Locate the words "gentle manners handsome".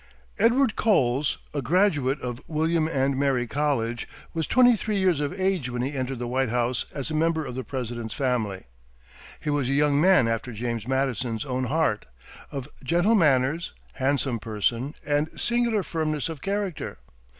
12.83-14.39